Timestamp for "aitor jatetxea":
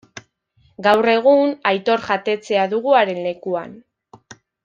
1.73-2.65